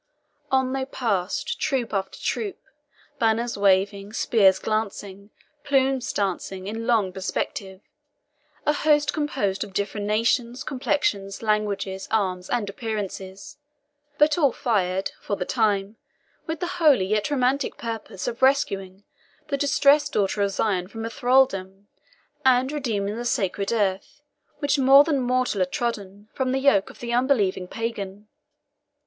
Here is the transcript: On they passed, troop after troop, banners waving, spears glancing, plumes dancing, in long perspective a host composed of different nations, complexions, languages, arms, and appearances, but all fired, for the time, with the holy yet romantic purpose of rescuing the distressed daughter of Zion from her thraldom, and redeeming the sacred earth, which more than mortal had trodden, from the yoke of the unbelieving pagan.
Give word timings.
On 0.49 0.73
they 0.73 0.85
passed, 0.85 1.59
troop 1.59 1.93
after 1.93 2.17
troop, 2.17 2.57
banners 3.19 3.55
waving, 3.55 4.13
spears 4.13 4.57
glancing, 4.57 5.29
plumes 5.63 6.11
dancing, 6.11 6.65
in 6.65 6.87
long 6.87 7.13
perspective 7.13 7.81
a 8.65 8.73
host 8.73 9.13
composed 9.13 9.63
of 9.63 9.73
different 9.73 10.07
nations, 10.07 10.63
complexions, 10.63 11.43
languages, 11.43 12.07
arms, 12.09 12.49
and 12.49 12.67
appearances, 12.67 13.57
but 14.17 14.39
all 14.39 14.51
fired, 14.51 15.11
for 15.21 15.35
the 15.35 15.45
time, 15.45 15.97
with 16.47 16.61
the 16.61 16.65
holy 16.81 17.05
yet 17.05 17.29
romantic 17.29 17.77
purpose 17.77 18.27
of 18.27 18.41
rescuing 18.41 19.03
the 19.49 19.55
distressed 19.57 20.13
daughter 20.13 20.41
of 20.41 20.49
Zion 20.49 20.87
from 20.87 21.03
her 21.03 21.11
thraldom, 21.11 21.89
and 22.43 22.71
redeeming 22.71 23.17
the 23.17 23.23
sacred 23.23 23.71
earth, 23.71 24.23
which 24.57 24.79
more 24.79 25.03
than 25.03 25.19
mortal 25.19 25.59
had 25.59 25.71
trodden, 25.71 26.27
from 26.33 26.53
the 26.53 26.59
yoke 26.59 26.89
of 26.89 27.01
the 27.01 27.13
unbelieving 27.13 27.67
pagan. 27.67 28.27